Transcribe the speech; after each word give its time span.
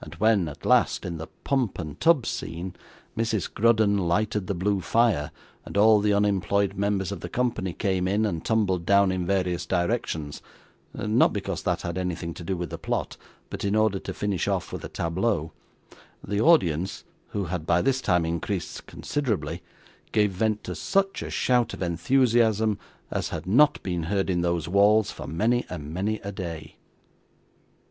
And 0.00 0.14
when, 0.14 0.48
at 0.48 0.64
last, 0.64 1.04
in 1.04 1.18
the 1.18 1.26
pump 1.44 1.78
and 1.78 2.00
tub 2.00 2.24
scene, 2.24 2.74
Mrs 3.14 3.52
Grudden 3.52 3.98
lighted 3.98 4.46
the 4.46 4.54
blue 4.54 4.80
fire, 4.80 5.30
and 5.66 5.76
all 5.76 6.00
the 6.00 6.14
unemployed 6.14 6.76
members 6.76 7.12
of 7.12 7.20
the 7.20 7.28
company 7.28 7.74
came 7.74 8.08
in, 8.08 8.24
and 8.24 8.42
tumbled 8.42 8.86
down 8.86 9.12
in 9.12 9.26
various 9.26 9.66
directions 9.66 10.40
not 10.94 11.34
because 11.34 11.62
that 11.64 11.82
had 11.82 11.98
anything 11.98 12.32
to 12.32 12.42
do 12.42 12.56
with 12.56 12.70
the 12.70 12.78
plot, 12.78 13.18
but 13.50 13.62
in 13.62 13.76
order 13.76 13.98
to 13.98 14.14
finish 14.14 14.48
off 14.48 14.72
with 14.72 14.82
a 14.82 14.88
tableau 14.88 15.52
the 16.26 16.40
audience 16.40 17.04
(who 17.32 17.44
had 17.44 17.66
by 17.66 17.82
this 17.82 18.00
time 18.00 18.24
increased 18.24 18.86
considerably) 18.86 19.62
gave 20.10 20.32
vent 20.32 20.64
to 20.64 20.74
such 20.74 21.20
a 21.20 21.28
shout 21.28 21.74
of 21.74 21.82
enthusiasm 21.82 22.78
as 23.10 23.28
had 23.28 23.46
not 23.46 23.82
been 23.82 24.04
heard 24.04 24.30
in 24.30 24.40
those 24.40 24.68
walls 24.68 25.10
for 25.10 25.26
many 25.26 25.66
and 25.68 25.92
many 25.92 26.18
a 26.20 26.32
day. 26.32 26.76